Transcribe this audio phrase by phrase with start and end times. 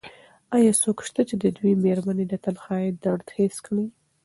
[0.55, 3.85] ایا څوک شته چې د دې مېرمنې د تنهایۍ درد حس کړي؟